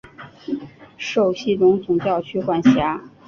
[0.97, 3.03] 受西隆总教区管辖。